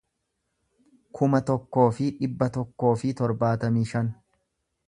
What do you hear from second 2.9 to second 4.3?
fi torbaatamii shan